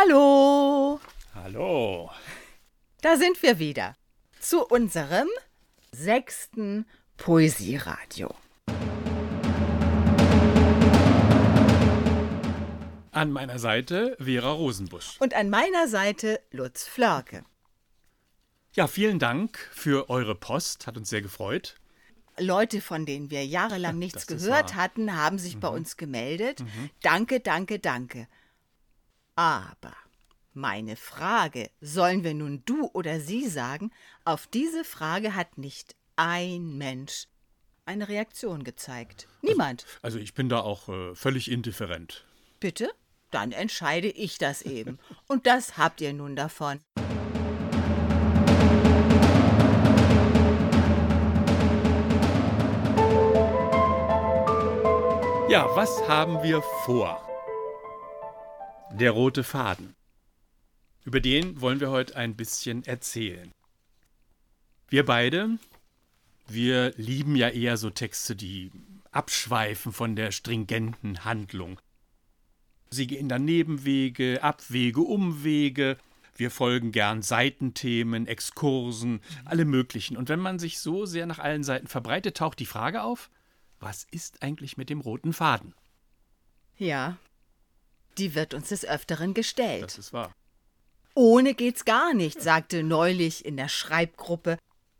[0.00, 1.00] Hallo,
[1.34, 2.08] Hallo.
[3.00, 3.96] da sind wir wieder
[4.38, 5.26] zu unserem
[5.90, 6.86] sechsten
[7.16, 8.32] Poesieradio.
[13.10, 15.16] An meiner Seite Vera Rosenbusch.
[15.18, 17.42] Und an meiner Seite Lutz Flörke.
[18.74, 20.86] Ja, vielen Dank für eure Post.
[20.86, 21.74] Hat uns sehr gefreut.
[22.38, 26.62] Leute, von denen wir jahrelang nichts Das gehört hatten, haben sich bei uns gemeldet.
[27.02, 28.28] Danke, danke, danke.
[29.38, 29.94] Aber
[30.52, 33.92] meine Frage, sollen wir nun du oder sie sagen,
[34.24, 37.28] auf diese Frage hat nicht ein Mensch
[37.86, 39.28] eine Reaktion gezeigt.
[39.40, 39.86] Niemand.
[40.02, 42.26] Also ich bin da auch äh, völlig indifferent.
[42.58, 42.90] Bitte?
[43.30, 44.98] Dann entscheide ich das eben.
[45.28, 46.80] Und das habt ihr nun davon.
[55.48, 57.27] Ja, was haben wir vor?
[58.98, 59.94] Der rote Faden.
[61.04, 63.52] Über den wollen wir heute ein bisschen erzählen.
[64.88, 65.56] Wir beide,
[66.48, 68.72] wir lieben ja eher so Texte, die
[69.12, 71.78] abschweifen von der stringenten Handlung.
[72.90, 75.96] Sie gehen dann Nebenwege, Abwege, Umwege.
[76.34, 80.16] Wir folgen gern Seitenthemen, Exkursen, alle möglichen.
[80.16, 83.30] Und wenn man sich so sehr nach allen Seiten verbreitet, taucht die Frage auf,
[83.78, 85.72] was ist eigentlich mit dem roten Faden?
[86.76, 87.16] Ja,
[88.18, 89.84] die wird uns des Öfteren gestellt.
[89.84, 90.34] Das ist wahr.
[91.14, 94.58] Ohne geht's gar nicht, sagte neulich in der Schreibgruppe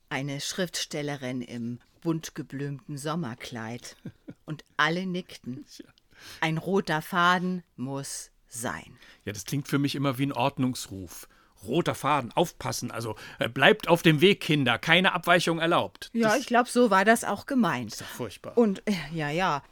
[0.08, 3.96] eine Schriftstellerin im bunt geblümten Sommerkleid.
[4.44, 5.64] Und alle nickten.
[6.40, 8.96] Ein roter Faden muss sein.
[9.24, 11.28] Ja, das klingt für mich immer wie ein Ordnungsruf.
[11.64, 16.10] Roter Faden, aufpassen, also äh, bleibt auf dem Weg, Kinder, keine Abweichung erlaubt.
[16.12, 17.92] Ja, das ich glaube, so war das auch gemeint.
[17.92, 18.56] ist doch furchtbar.
[18.56, 19.62] Und äh, ja, ja,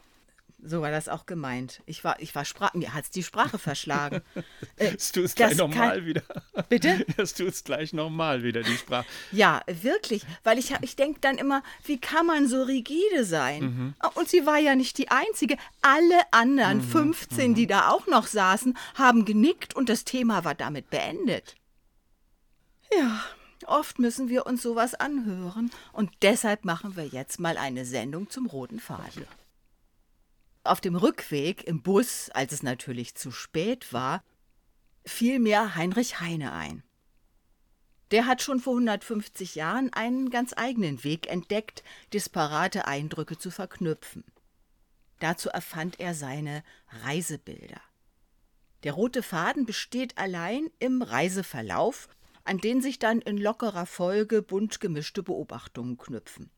[0.59, 1.81] so war das auch gemeint.
[1.85, 4.21] Ich war, ich war Sprach, mir hat's die Sprache verschlagen.
[4.77, 6.21] Äh, tust das gleich nochmal wieder.
[6.69, 7.03] Bitte?
[7.17, 9.07] Das tust gleich nochmal wieder, die Sprache.
[9.31, 13.95] Ja, wirklich, weil ich, ich denke dann immer, wie kann man so rigide sein?
[14.13, 15.57] Und sie war ja nicht die Einzige.
[15.81, 20.91] Alle anderen 15, die da auch noch saßen, haben genickt und das Thema war damit
[20.91, 21.55] beendet.
[22.95, 23.23] Ja,
[23.65, 28.45] oft müssen wir uns sowas anhören und deshalb machen wir jetzt mal eine Sendung zum
[28.45, 29.25] roten Faden.
[30.67, 34.21] Auf dem Rückweg im Bus, als es natürlich zu spät war,
[35.05, 36.83] fiel mir Heinrich Heine ein.
[38.11, 44.25] Der hat schon vor 150 Jahren einen ganz eigenen Weg entdeckt, disparate Eindrücke zu verknüpfen.
[45.19, 46.63] Dazu erfand er seine
[47.03, 47.81] Reisebilder.
[48.83, 52.09] Der rote Faden besteht allein im Reiseverlauf,
[52.43, 56.51] an den sich dann in lockerer Folge bunt gemischte Beobachtungen knüpfen.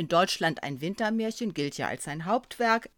[0.00, 2.88] In Deutschland ein Wintermärchen gilt ja als sein Hauptwerk.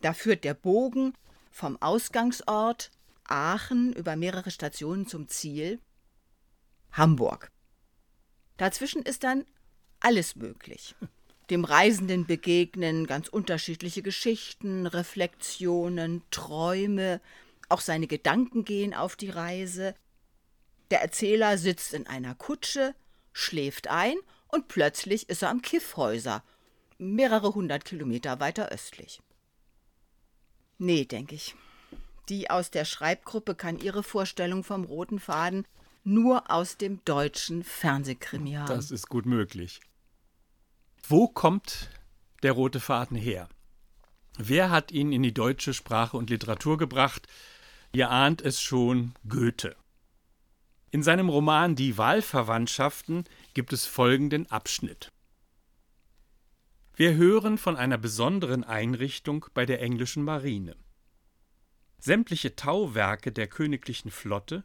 [0.00, 1.12] Da führt der Bogen
[1.50, 2.90] vom Ausgangsort
[3.24, 5.80] Aachen über mehrere Stationen zum Ziel
[6.92, 7.50] Hamburg.
[8.56, 9.44] Dazwischen ist dann
[10.00, 10.94] alles möglich.
[11.50, 17.20] Dem Reisenden begegnen ganz unterschiedliche Geschichten, Reflexionen, Träume,
[17.68, 19.94] auch seine Gedanken gehen auf die Reise.
[20.90, 22.94] Der Erzähler sitzt in einer Kutsche,
[23.34, 24.16] schläft ein
[24.54, 26.44] und plötzlich ist er am Kiffhäuser,
[26.98, 29.20] mehrere hundert Kilometer weiter östlich.
[30.78, 31.56] Nee, denke ich.
[32.28, 35.66] Die aus der Schreibgruppe kann ihre Vorstellung vom roten Faden
[36.04, 38.68] nur aus dem deutschen Fernsehkrimi haben.
[38.68, 39.80] Das ist gut möglich.
[41.08, 41.90] Wo kommt
[42.42, 43.48] der rote Faden her?
[44.38, 47.26] Wer hat ihn in die deutsche Sprache und Literatur gebracht?
[47.92, 49.76] Ihr ahnt es schon, Goethe.
[50.90, 55.12] In seinem Roman Die Wahlverwandtschaften gibt es folgenden Abschnitt.
[56.96, 60.76] Wir hören von einer besonderen Einrichtung bei der englischen Marine.
[61.98, 64.64] Sämtliche Tauwerke der königlichen Flotte,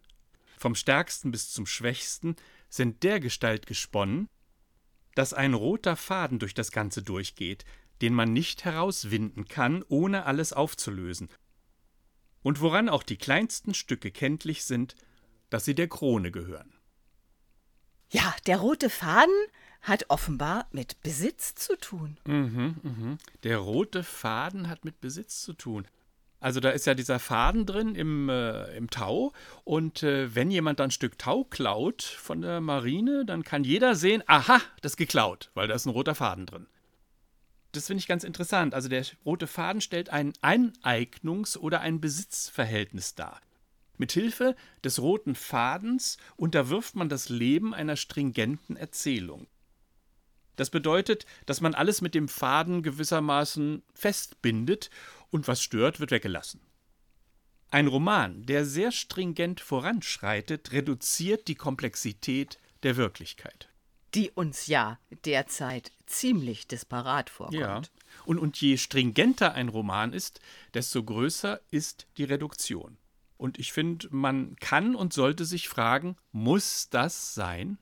[0.57, 2.35] vom stärksten bis zum schwächsten,
[2.67, 4.27] sind dergestalt gesponnen,
[5.15, 7.65] dass ein roter Faden durch das Ganze durchgeht,
[8.01, 11.29] den man nicht herauswinden kann, ohne alles aufzulösen,
[12.41, 14.95] und woran auch die kleinsten Stücke kenntlich sind,
[15.49, 16.78] dass sie der Krone gehören.
[18.09, 19.33] Ja, der rote Faden
[19.81, 22.17] hat offenbar mit Besitz zu tun.
[23.43, 25.87] Der rote Faden hat mit Besitz zu tun.
[26.41, 29.33] Also da ist ja dieser Faden drin im, äh, im Tau
[29.65, 33.93] und äh, wenn jemand dann ein Stück Tau klaut von der Marine, dann kann jeder
[33.95, 36.67] sehen, aha, das ist geklaut, weil da ist ein roter Faden drin.
[37.73, 38.73] Das finde ich ganz interessant.
[38.73, 43.41] Also der rote Faden stellt ein Aneignungs- oder ein Besitzverhältnis dar.
[43.99, 49.47] Mithilfe des roten Fadens unterwirft man das Leben einer stringenten Erzählung.
[50.55, 54.89] Das bedeutet, dass man alles mit dem Faden gewissermaßen festbindet
[55.29, 56.59] und was stört, wird weggelassen.
[57.71, 63.69] Ein Roman, der sehr stringent voranschreitet, reduziert die Komplexität der Wirklichkeit.
[64.15, 67.59] Die uns ja derzeit ziemlich disparat vorkommt.
[67.59, 67.81] Ja.
[68.25, 70.41] Und, und je stringenter ein Roman ist,
[70.73, 72.97] desto größer ist die Reduktion.
[73.39, 77.77] Und ich finde, man kann und sollte sich fragen, muss das sein?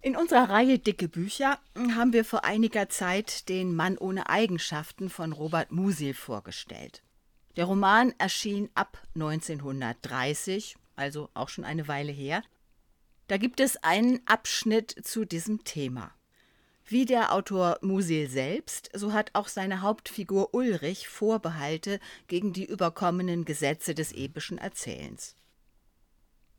[0.00, 5.32] In unserer Reihe Dicke Bücher haben wir vor einiger Zeit den Mann ohne Eigenschaften von
[5.32, 7.02] Robert Musil vorgestellt.
[7.56, 12.44] Der Roman erschien ab 1930, also auch schon eine Weile her.
[13.26, 16.12] Da gibt es einen Abschnitt zu diesem Thema.
[16.86, 23.46] Wie der Autor Musil selbst, so hat auch seine Hauptfigur Ulrich Vorbehalte gegen die überkommenen
[23.46, 25.34] Gesetze des epischen Erzählens.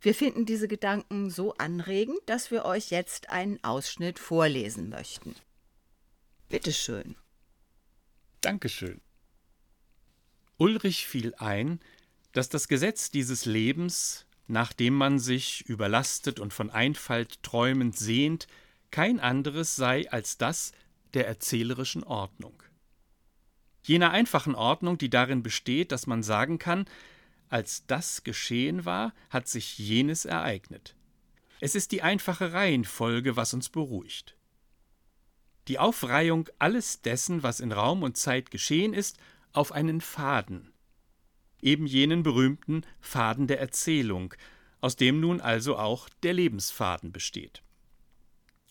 [0.01, 5.35] Wir finden diese Gedanken so anregend, dass wir euch jetzt einen Ausschnitt vorlesen möchten.
[6.49, 7.15] Bitte schön.
[8.41, 9.01] Dankeschön.
[10.57, 11.79] Ulrich fiel ein,
[12.31, 18.47] dass das Gesetz dieses Lebens, nachdem man sich überlastet und von Einfalt träumend sehnt,
[18.95, 20.71] kein anderes sei als das
[21.15, 22.63] der erzählerischen Ordnung.
[23.83, 26.85] Jener einfachen Ordnung, die darin besteht, dass man sagen kann,
[27.49, 30.95] als das geschehen war, hat sich jenes ereignet.
[31.59, 34.37] Es ist die einfache Reihenfolge, was uns beruhigt.
[35.67, 39.17] Die Aufreihung alles dessen, was in Raum und Zeit geschehen ist,
[39.51, 40.71] auf einen Faden,
[41.61, 44.33] eben jenen berühmten Faden der Erzählung,
[44.79, 47.64] aus dem nun also auch der Lebensfaden besteht.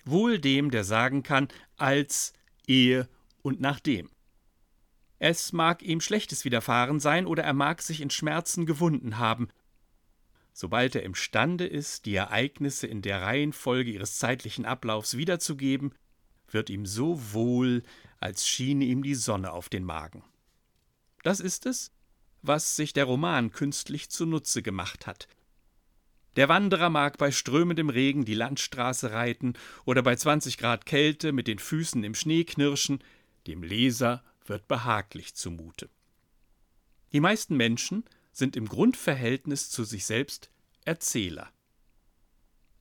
[0.04, 2.32] Wohl dem, der sagen kann, als,
[2.66, 3.08] ehe
[3.42, 4.10] und nachdem.
[5.18, 9.48] Es mag ihm Schlechtes widerfahren sein oder er mag sich in Schmerzen gewunden haben.
[10.52, 15.94] Sobald er imstande ist, die Ereignisse in der Reihenfolge ihres zeitlichen Ablaufs wiederzugeben,
[16.48, 17.82] wird ihm so wohl,
[18.20, 20.22] als schiene ihm die Sonne auf den Magen.
[21.22, 21.90] Das ist es,
[22.42, 25.26] was sich der Roman künstlich zunutze gemacht hat.
[26.36, 29.54] Der Wanderer mag bei strömendem Regen die Landstraße reiten
[29.84, 33.02] oder bei 20 Grad Kälte mit den Füßen im Schnee knirschen,
[33.46, 35.88] dem Leser wird behaglich zumute.
[37.12, 40.50] Die meisten Menschen sind im Grundverhältnis zu sich selbst
[40.84, 41.50] Erzähler.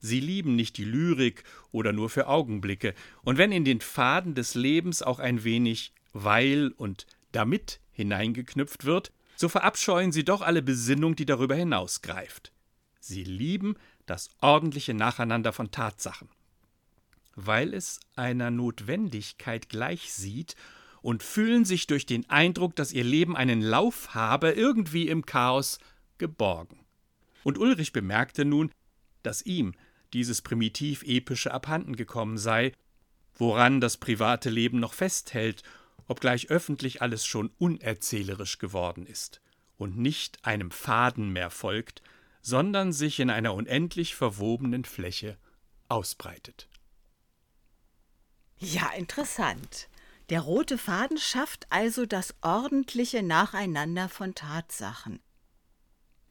[0.00, 4.54] Sie lieben nicht die Lyrik oder nur für Augenblicke, und wenn in den Faden des
[4.54, 11.16] Lebens auch ein wenig weil und damit hineingeknüpft wird, so verabscheuen sie doch alle Besinnung,
[11.16, 12.53] die darüber hinausgreift.
[13.06, 16.28] Sie lieben das ordentliche Nacheinander von Tatsachen.
[17.34, 20.56] Weil es einer Notwendigkeit gleichsieht
[21.02, 25.78] und fühlen sich durch den Eindruck, dass ihr Leben einen Lauf habe, irgendwie im Chaos
[26.18, 26.80] geborgen.
[27.42, 28.70] Und Ulrich bemerkte nun,
[29.22, 29.74] dass ihm
[30.12, 32.72] dieses primitiv-epische abhanden gekommen sei,
[33.34, 35.62] woran das private Leben noch festhält
[36.06, 39.40] obgleich öffentlich alles schon unerzählerisch geworden ist
[39.76, 42.02] und nicht einem Faden mehr folgt,
[42.44, 45.38] sondern sich in einer unendlich verwobenen Fläche
[45.88, 46.68] ausbreitet.
[48.58, 49.88] Ja, interessant.
[50.28, 55.20] Der rote Faden schafft also das ordentliche Nacheinander von Tatsachen.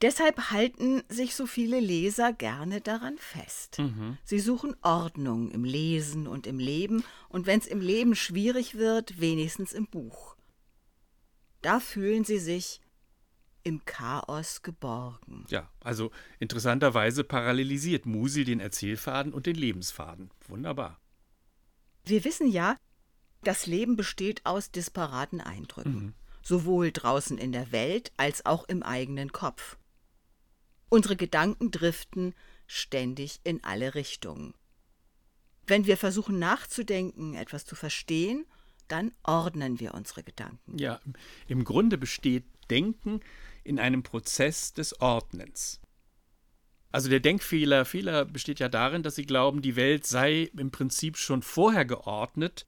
[0.02, 3.80] Deshalb halten sich so viele Leser gerne daran fest.
[3.80, 4.16] Mhm.
[4.24, 9.20] Sie suchen Ordnung im Lesen und im Leben und wenn es im Leben schwierig wird,
[9.20, 10.36] wenigstens im Buch.
[11.60, 12.80] Da fühlen sie sich
[13.64, 15.44] im Chaos geborgen.
[15.48, 20.30] Ja, also interessanterweise parallelisiert Musil den Erzählfaden und den Lebensfaden.
[20.46, 21.00] Wunderbar.
[22.04, 22.76] Wir wissen ja,
[23.42, 26.14] das Leben besteht aus disparaten Eindrücken, mhm.
[26.42, 29.78] sowohl draußen in der Welt als auch im eigenen Kopf.
[30.88, 32.34] Unsere Gedanken driften
[32.66, 34.54] ständig in alle Richtungen.
[35.66, 38.44] Wenn wir versuchen nachzudenken, etwas zu verstehen,
[38.88, 40.76] dann ordnen wir unsere Gedanken.
[40.76, 41.00] Ja,
[41.48, 43.20] im Grunde besteht Denken
[43.64, 45.80] in einem Prozess des Ordnens.
[46.92, 51.16] Also der Denkfehler Fehler besteht ja darin, dass sie glauben, die Welt sei im Prinzip
[51.16, 52.66] schon vorher geordnet,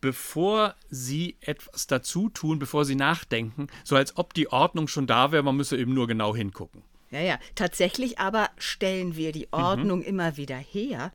[0.00, 5.32] bevor sie etwas dazu tun, bevor sie nachdenken, so als ob die Ordnung schon da
[5.32, 6.84] wäre, man müsse eben nur genau hingucken.
[7.10, 7.38] Ja, ja.
[7.54, 9.58] Tatsächlich aber stellen wir die mhm.
[9.58, 10.04] Ordnung mhm.
[10.04, 11.12] immer wieder her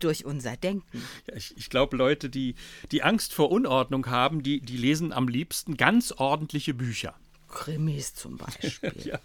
[0.00, 1.04] durch unser Denken.
[1.28, 2.56] Ja, ich, ich glaube, Leute, die,
[2.90, 7.14] die Angst vor Unordnung haben, die, die lesen am liebsten ganz ordentliche Bücher.
[7.52, 8.92] Krimis zum Beispiel.
[9.04, 9.20] ja.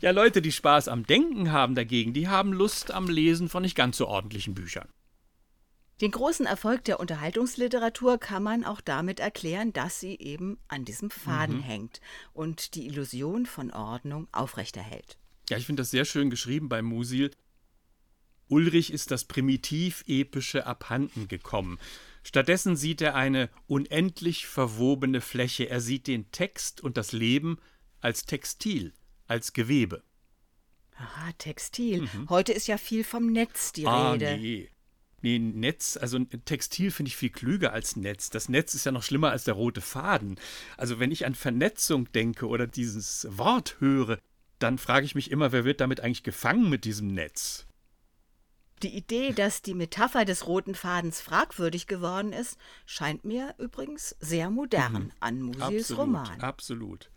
[0.00, 3.76] ja, Leute, die Spaß am Denken haben dagegen, die haben Lust am Lesen von nicht
[3.76, 4.88] ganz so ordentlichen Büchern.
[6.00, 11.10] Den großen Erfolg der Unterhaltungsliteratur kann man auch damit erklären, dass sie eben an diesem
[11.10, 11.62] Faden mhm.
[11.62, 12.00] hängt
[12.32, 15.18] und die Illusion von Ordnung aufrechterhält.
[15.50, 17.32] Ja, ich finde das sehr schön geschrieben bei Musil.
[18.48, 21.78] Ulrich ist das primitiv-epische abhanden gekommen.
[22.22, 25.68] Stattdessen sieht er eine unendlich verwobene Fläche.
[25.68, 27.58] Er sieht den Text und das Leben
[28.00, 28.92] als Textil,
[29.26, 30.02] als Gewebe.
[30.96, 32.02] Aha, Textil.
[32.02, 32.28] Mhm.
[32.28, 34.36] Heute ist ja viel vom Netz die ah, Rede.
[34.36, 34.70] Nee.
[35.20, 38.30] Nee, Netz, also Textil finde ich viel klüger als Netz.
[38.30, 40.38] Das Netz ist ja noch schlimmer als der rote Faden.
[40.76, 44.18] Also wenn ich an Vernetzung denke oder dieses Wort höre,
[44.60, 47.66] dann frage ich mich immer, wer wird damit eigentlich gefangen mit diesem Netz?
[48.82, 54.50] Die Idee, dass die Metapher des roten Fadens fragwürdig geworden ist, scheint mir übrigens sehr
[54.50, 55.12] modern mhm.
[55.20, 56.40] an Musils absolut, Roman.
[56.40, 57.10] Absolut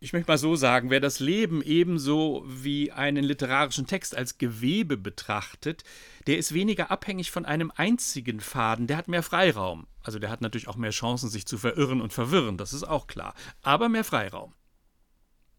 [0.00, 4.96] ich möchte mal so sagen, wer das Leben ebenso wie einen literarischen Text als Gewebe
[4.96, 5.82] betrachtet,
[6.26, 9.88] der ist weniger abhängig von einem einzigen Faden, der hat mehr Freiraum.
[10.02, 13.08] Also der hat natürlich auch mehr Chancen, sich zu verirren und verwirren, das ist auch
[13.08, 14.54] klar, aber mehr Freiraum.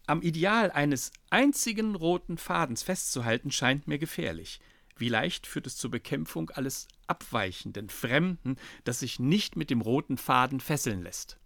[0.08, 4.60] Am Ideal eines einzigen roten Fadens festzuhalten, scheint mir gefährlich.
[5.00, 10.18] Wie leicht führt es zur Bekämpfung alles Abweichenden, Fremden, das sich nicht mit dem roten
[10.18, 11.40] Faden fesseln lässt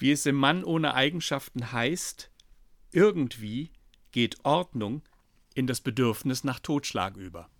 [0.00, 2.30] wie es im Mann ohne Eigenschaften heißt,
[2.90, 3.70] irgendwie
[4.12, 5.02] geht Ordnung
[5.54, 7.50] in das Bedürfnis nach Totschlag über.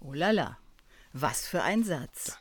[0.00, 0.58] Oh lala,
[1.12, 2.38] was für ein Satz.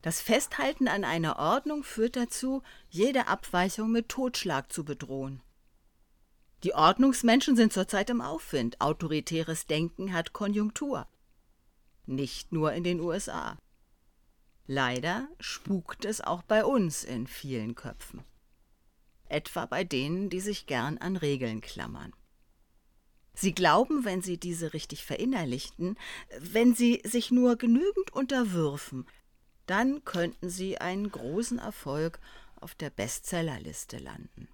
[0.00, 5.42] Das Festhalten an einer Ordnung führt dazu, jede Abweichung mit Totschlag zu bedrohen.
[6.62, 8.80] Die Ordnungsmenschen sind zurzeit im Aufwind.
[8.80, 11.06] Autoritäres Denken hat Konjunktur.
[12.04, 13.56] Nicht nur in den USA.
[14.66, 18.22] Leider spukt es auch bei uns in vielen Köpfen.
[19.28, 22.12] Etwa bei denen, die sich gern an Regeln klammern.
[23.32, 25.96] Sie glauben, wenn sie diese richtig verinnerlichten,
[26.38, 29.06] wenn sie sich nur genügend unterwürfen,
[29.66, 32.20] dann könnten sie einen großen Erfolg
[32.56, 34.48] auf der Bestsellerliste landen.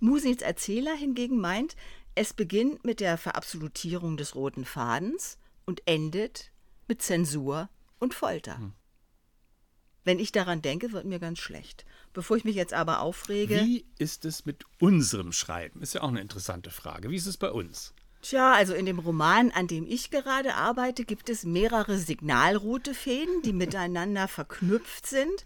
[0.00, 1.76] Musils Erzähler hingegen meint,
[2.14, 6.50] es beginnt mit der Verabsolutierung des roten Fadens und endet
[6.88, 8.58] mit Zensur und Folter.
[8.58, 8.72] Hm.
[10.04, 11.84] Wenn ich daran denke, wird mir ganz schlecht.
[12.14, 13.60] Bevor ich mich jetzt aber aufrege.
[13.60, 15.82] Wie ist es mit unserem Schreiben?
[15.82, 17.10] Ist ja auch eine interessante Frage.
[17.10, 17.92] Wie ist es bei uns?
[18.22, 23.52] Tja, also in dem Roman, an dem ich gerade arbeite, gibt es mehrere Signalroute-Fäden, die
[23.52, 25.44] miteinander verknüpft sind.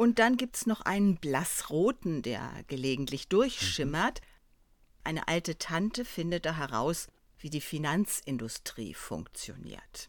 [0.00, 4.22] Und dann gibt es noch einen blassroten, der gelegentlich durchschimmert.
[5.04, 10.08] Eine alte Tante findet da heraus, wie die Finanzindustrie funktioniert.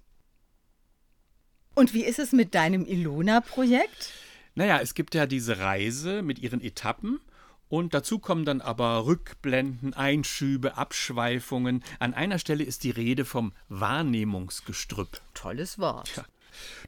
[1.76, 4.14] Und wie ist es mit deinem Ilona-Projekt?
[4.56, 7.20] Naja, es gibt ja diese Reise mit ihren Etappen.
[7.68, 11.84] Und dazu kommen dann aber Rückblenden, Einschübe, Abschweifungen.
[12.00, 15.20] An einer Stelle ist die Rede vom Wahrnehmungsgestrüpp.
[15.34, 16.16] Tolles Wort.
[16.16, 16.24] Ja.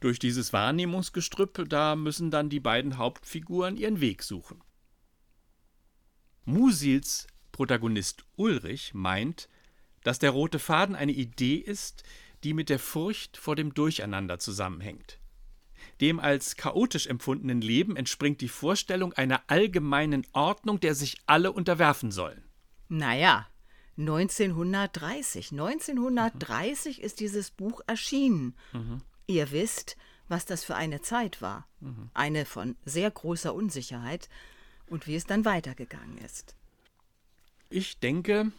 [0.02, 4.62] Durch dieses Wahrnehmungsgestrüpp, da müssen dann die beiden Hauptfiguren ihren Weg suchen.
[6.46, 9.48] Musils Protagonist Ulrich meint,
[10.04, 12.04] dass der rote Faden eine Idee ist,
[12.44, 15.20] die mit der Furcht vor dem Durcheinander zusammenhängt.
[16.02, 22.12] Dem als chaotisch empfundenen Leben entspringt die Vorstellung einer allgemeinen Ordnung, der sich alle unterwerfen
[22.12, 22.44] sollen.
[22.90, 23.48] Naja,
[23.98, 25.52] 1930.
[25.52, 27.04] 1930 mhm.
[27.04, 28.56] ist dieses Buch erschienen.
[28.74, 29.02] Mhm.
[29.28, 29.96] Ihr wisst,
[30.28, 31.68] was das für eine Zeit war.
[31.80, 32.10] Mhm.
[32.14, 34.30] Eine von sehr großer Unsicherheit
[34.88, 36.56] und wie es dann weitergegangen ist.
[37.70, 38.52] Ich denke,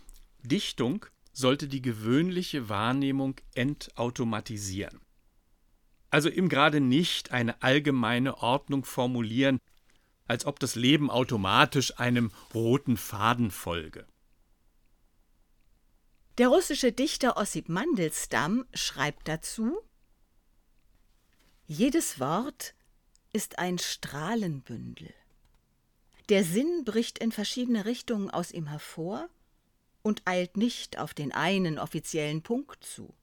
[0.42, 5.00] Dichtung sollte die gewöhnliche Wahrnehmung entautomatisieren.
[6.10, 9.58] Also eben gerade nicht eine allgemeine Ordnung formulieren,
[10.26, 14.06] als ob das Leben automatisch einem roten Faden folge.
[16.38, 19.78] Der russische Dichter Ossip Mandelstam schreibt dazu
[21.66, 22.74] Jedes Wort
[23.32, 25.14] ist ein Strahlenbündel.
[26.28, 29.30] Der Sinn bricht in verschiedene Richtungen aus ihm hervor
[30.02, 33.14] und eilt nicht auf den einen offiziellen Punkt zu.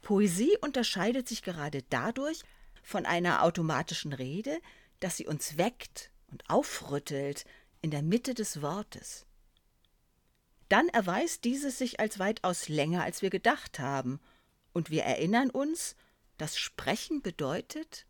[0.00, 2.40] Poesie unterscheidet sich gerade dadurch
[2.82, 4.58] von einer automatischen Rede,
[5.00, 7.44] dass sie uns weckt und aufrüttelt
[7.82, 9.26] in der Mitte des Wortes.
[10.70, 14.20] Dann erweist dieses sich als weitaus länger, als wir gedacht haben,
[14.72, 15.96] und wir erinnern uns,
[16.38, 18.06] dass Sprechen bedeutet,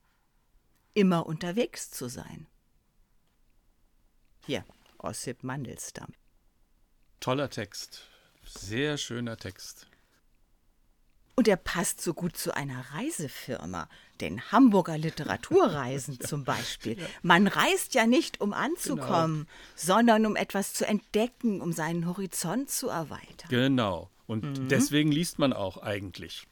[0.95, 2.47] immer unterwegs zu sein.
[4.47, 4.65] Hier,
[4.99, 6.13] Ossip Mandelstam.
[7.21, 8.09] Toller Text.
[8.45, 9.87] Sehr schöner Text.
[11.37, 13.89] Und er passt so gut zu einer Reisefirma,
[14.21, 16.97] den Hamburger Literaturreisen zum Beispiel.
[17.23, 19.49] Man reist ja nicht, um anzukommen, genau.
[19.75, 23.49] sondern um etwas zu entdecken, um seinen Horizont zu erweitern.
[23.49, 24.11] Genau.
[24.27, 24.69] Und mhm.
[24.69, 26.47] deswegen liest man auch eigentlich.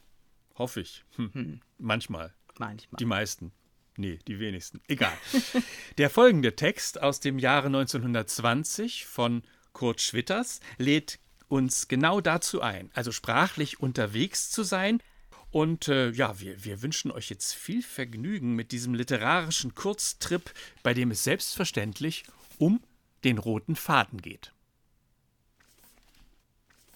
[0.63, 1.05] Hoffe ich.
[1.17, 1.35] Hm.
[1.35, 1.61] Hm.
[1.79, 2.33] Manchmal.
[2.57, 2.97] Manchmal.
[3.01, 3.51] Die meisten.
[3.97, 4.81] Nee, die wenigsten.
[4.87, 5.13] Egal.
[5.99, 9.43] Der folgende Text aus dem Jahre 1920 von
[9.73, 15.03] Kurt Schwitters lädt uns genau dazu ein, also sprachlich unterwegs zu sein
[15.51, 20.55] Und äh, ja, wir, wir wünschen euch jetzt viel Vergnügen mit diesem literarischen Kurztrip,
[20.85, 22.23] bei dem es selbstverständlich
[22.59, 22.81] um
[23.25, 24.53] den roten Faden geht.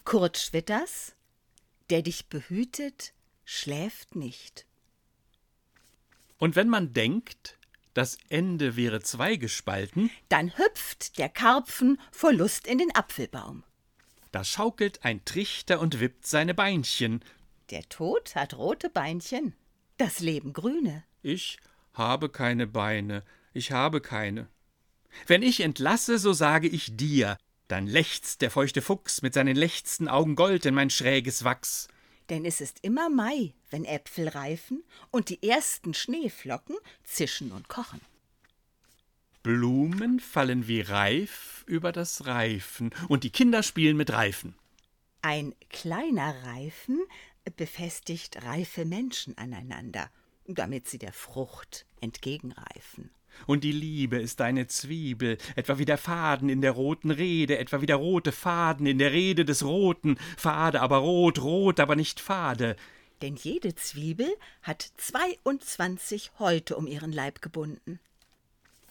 [0.04, 1.16] Kurt Schwitters,
[1.90, 3.12] der dich behütet,
[3.46, 4.66] schläft nicht.
[6.36, 7.56] Und wenn man denkt,
[7.94, 13.62] das Ende wäre zweigespalten, Dann hüpft der Karpfen vor Lust in den Apfelbaum.
[14.32, 17.24] da schaukelt ein Trichter und wippt seine Beinchen.
[17.70, 19.54] Der Tod hat rote Beinchen,
[19.96, 21.04] das Leben grüne.
[21.22, 21.56] Ich
[21.94, 23.22] habe keine Beine,
[23.54, 24.48] ich habe keine.
[25.26, 27.38] Wenn ich entlasse, so sage ich dir,
[27.68, 31.88] dann lechzt der feuchte Fuchs mit seinen lechzten Augen Gold in mein schräges Wachs.
[32.28, 38.00] Denn es ist immer Mai, wenn Äpfel reifen und die ersten Schneeflocken zischen und kochen.
[39.42, 44.56] Blumen fallen wie Reif über das Reifen, und die Kinder spielen mit Reifen.
[45.22, 47.00] Ein kleiner Reifen
[47.56, 50.10] befestigt reife Menschen aneinander,
[50.46, 53.10] damit sie der Frucht entgegenreifen.
[53.46, 57.80] Und die Liebe ist eine Zwiebel, etwa wie der Faden in der roten Rede, etwa
[57.80, 62.20] wie der rote Faden in der Rede des Roten, Fade aber rot, rot aber nicht
[62.20, 62.76] Fade.
[63.22, 64.28] Denn jede Zwiebel
[64.62, 67.98] hat 22 Häute um ihren Leib gebunden.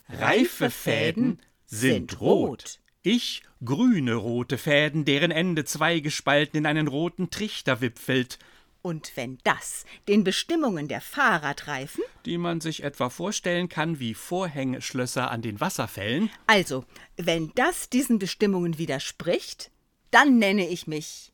[0.09, 2.79] Reife Fäden sind rot.
[3.01, 8.39] Ich grüne rote Fäden, deren Ende zweigespalten in einen roten Trichter wipfelt,
[8.85, 15.31] Und wenn das den Bestimmungen der Fahrradreifen, die man sich etwa vorstellen kann wie Vorhängeschlösser
[15.31, 16.85] an den Wasserfällen, also
[17.17, 19.71] wenn das diesen Bestimmungen widerspricht,
[20.11, 21.33] dann nenne ich mich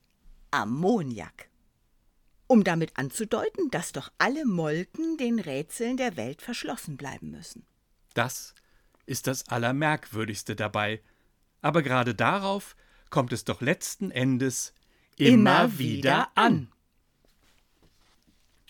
[0.51, 1.50] Ammoniak.
[2.48, 7.65] Um damit anzudeuten, dass doch alle Molken den Rätseln der Welt verschlossen bleiben müssen.
[8.13, 8.55] das
[9.05, 11.01] ist das Allermerkwürdigste dabei.
[11.62, 12.77] Aber gerade darauf
[13.10, 14.74] kommt es doch letzten Endes
[15.17, 16.72] immer, wieder an.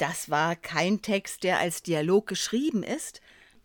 [0.01, 3.21] Das war kein Text, der als Dialog geschrieben ist,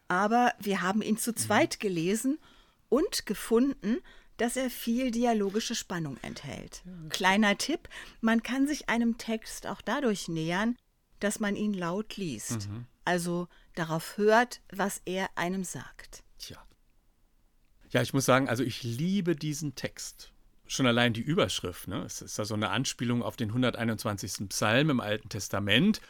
[0.06, 2.38] aber wir haben ihn zu zweit gelesen
[2.90, 4.02] und gefunden,
[4.36, 6.82] dass er viel dialogische Spannung enthält.
[7.08, 7.88] Kleiner Tipp,
[8.20, 10.76] man kann sich einem Text auch dadurch nähern,
[11.20, 12.68] dass man ihn laut liest,
[13.06, 16.22] also darauf hört, was er einem sagt.
[16.36, 16.62] Tja.
[17.92, 20.34] Ja, ich muss sagen, also ich liebe diesen Text.
[20.66, 22.02] Schon allein die Überschrift, ne?
[22.02, 24.50] Es ist ja so eine Anspielung auf den 121.
[24.50, 26.02] Psalm im Alten Testament.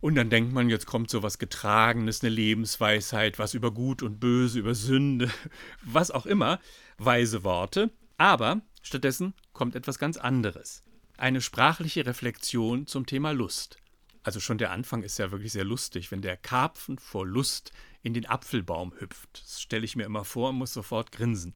[0.00, 4.20] Und dann denkt man, jetzt kommt so was Getragenes, eine Lebensweisheit, was über Gut und
[4.20, 5.30] Böse, über Sünde,
[5.82, 6.60] was auch immer,
[6.98, 7.90] weise Worte.
[8.18, 10.82] Aber stattdessen kommt etwas ganz anderes.
[11.16, 13.78] Eine sprachliche Reflexion zum Thema Lust.
[14.22, 18.14] Also schon der Anfang ist ja wirklich sehr lustig, wenn der Karpfen vor Lust in
[18.14, 19.42] den Apfelbaum hüpft.
[19.42, 21.54] Das stelle ich mir immer vor und muss sofort grinsen.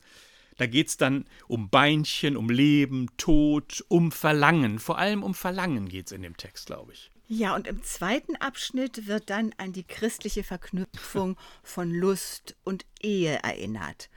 [0.58, 4.78] Da geht es dann um Beinchen, um Leben, Tod, um Verlangen.
[4.78, 7.10] Vor allem um Verlangen geht es in dem Text, glaube ich.
[7.30, 13.38] Ja, und im zweiten Abschnitt wird dann an die christliche Verknüpfung von Lust und Ehe
[13.42, 14.08] erinnert.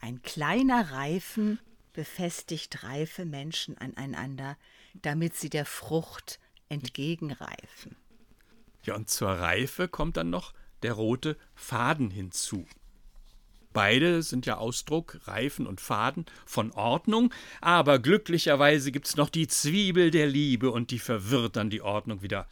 [0.00, 1.60] Ein kleiner Reifen
[1.92, 4.56] befestigt reife Menschen aneinander,
[4.94, 7.94] damit sie der Frucht entgegenreifen.
[8.82, 10.52] Ja, und zur Reife kommt dann noch
[10.82, 12.66] der rote Faden hinzu.
[13.76, 20.10] Beide sind ja Ausdruck, Reifen und Faden, von Ordnung, aber glücklicherweise gibt's noch die Zwiebel
[20.10, 22.48] der Liebe und die verwirrt dann die Ordnung wieder.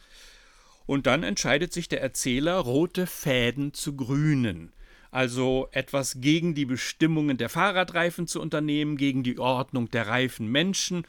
[0.85, 4.71] Und dann entscheidet sich der Erzähler, rote Fäden zu grünen.
[5.09, 11.07] Also etwas gegen die Bestimmungen der Fahrradreifen zu unternehmen, gegen die Ordnung der reifen Menschen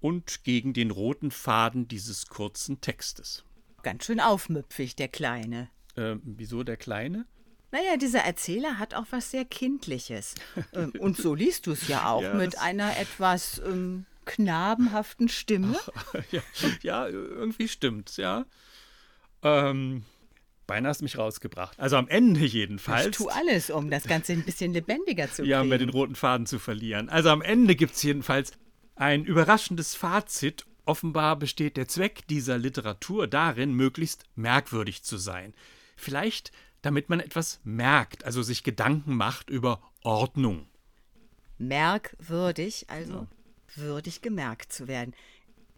[0.00, 3.42] und gegen den roten Faden dieses kurzen Textes.
[3.82, 5.70] Ganz schön aufmüpfig, der Kleine.
[5.94, 7.24] Äh, wieso der Kleine?
[7.76, 10.34] Naja, dieser Erzähler hat auch was sehr Kindliches.
[10.72, 15.76] Ähm, Und so liest du es ja auch Ja, mit einer etwas ähm, knabenhaften Stimme.
[16.30, 16.40] ja,
[16.82, 18.46] ja, irgendwie stimmt's, ja.
[19.42, 20.04] Ähm,
[20.66, 21.78] beinahe hast du mich rausgebracht.
[21.78, 23.14] Also am Ende Ich jedenfalls.
[23.14, 25.68] tue alles, um das Ganze ein bisschen lebendiger zu Ja, um kriegen.
[25.68, 27.10] mir den roten Faden zu verlieren.
[27.10, 28.52] Also am Ende gibt's jedenfalls
[28.94, 30.64] ein überraschendes Fazit.
[30.86, 35.52] Offenbar besteht der Zweck dieser Literatur darin, möglichst merkwürdig zu sein.
[35.96, 40.66] Vielleicht, damit man etwas merkt, also sich Gedanken macht über Ordnung.
[41.58, 43.26] merkwürdig, also
[43.74, 45.14] würdig gemerkt zu werden.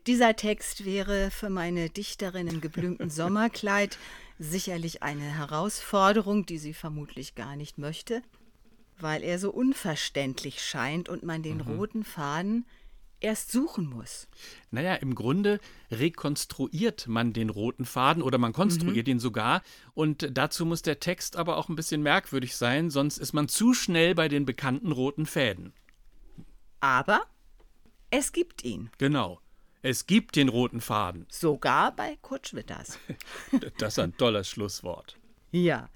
[0.06, 3.98] Dieser Text wäre für meine Dichterin im geblümten Sommerkleid
[4.38, 8.22] sicherlich eine Herausforderung, die sie vermutlich gar nicht möchte,
[8.98, 12.64] weil er so unverständlich scheint und man den roten Faden
[13.20, 14.28] erst suchen muss.
[14.70, 19.62] Naja, im Grunde rekonstruiert man den roten Faden oder man konstruiert ihn sogar.
[19.94, 23.74] Und dazu muss der Text aber auch ein bisschen merkwürdig sein, sonst ist man zu
[23.74, 25.72] schnell bei den bekannten roten Fäden.
[26.80, 27.22] Aber
[28.10, 28.90] es gibt ihn.
[28.98, 29.40] Genau.
[29.82, 31.26] Es gibt den roten Faden.
[31.28, 32.98] Sogar bei Kurt Schwitters.
[33.78, 35.16] Das ist ein tolles Schlusswort.
[35.50, 35.88] Ja.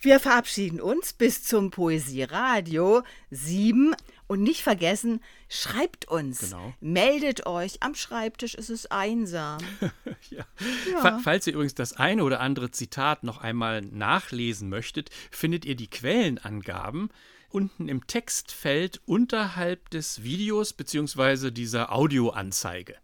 [0.00, 3.94] Wir verabschieden uns bis zum Poesieradio 7.
[4.28, 6.40] Und nicht vergessen, schreibt uns.
[6.40, 6.74] Genau.
[6.80, 7.82] Meldet euch.
[7.82, 9.58] Am Schreibtisch ist es einsam.
[10.30, 10.44] Ja.
[10.90, 11.00] Ja.
[11.00, 15.76] Fa- Falls ihr übrigens das eine oder andere Zitat noch einmal nachlesen möchtet, findet ihr
[15.76, 17.10] die Quellenangaben
[17.50, 21.52] unten im Textfeld unterhalb des Videos bzw.
[21.52, 22.96] dieser Audioanzeige.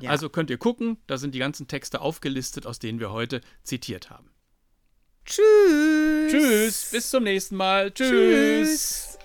[0.00, 0.10] Ja.
[0.10, 4.08] Also könnt ihr gucken, da sind die ganzen Texte aufgelistet, aus denen wir heute zitiert
[4.08, 4.30] haben.
[5.26, 6.30] Tschüss.
[6.30, 7.90] Tschüss, bis zum nächsten Mal.
[7.92, 8.08] Tschüss.
[8.08, 9.18] Tschüss.